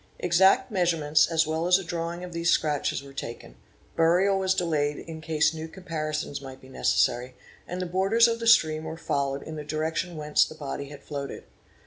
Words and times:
Exact 0.17 0.71
measurements 0.71 1.27
as 1.27 1.45
well 1.45 1.67
as 1.67 1.77
a 1.77 1.83
drawing 1.83 2.23
of 2.23 2.33
these 2.33 2.49
scratches 2.49 3.03
were 3.03 3.13
taken, 3.13 3.53
burial 3.95 4.39
was 4.39 4.55
delayed 4.55 4.97
in 4.97 5.21
case 5.21 5.53
new 5.53 5.67
comparisons 5.67 6.41
might 6.41 6.59
be 6.59 6.69
necessary, 6.69 7.35
and 7.67 7.79
the 7.79 7.85
borders 7.85 8.27
of 8.27 8.39
the 8.39 8.47
stream— 8.47 8.83
were 8.85 8.97
followed 8.97 9.43
in 9.43 9.57
the 9.57 9.63
direction 9.63 10.17
whence 10.17 10.43
the 10.43 10.55
body 10.55 10.85
had 10.89 11.03
floated. 11.03 11.43